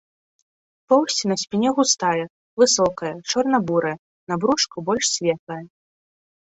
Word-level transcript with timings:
Поўсць 0.93 1.25
на 1.31 1.35
спіне 1.41 1.69
густая, 1.79 2.25
высокая, 2.63 3.13
чорна-бурая, 3.33 3.95
на 4.33 4.43
брушку 4.47 4.77
больш 4.91 5.05
светлая. 5.17 5.63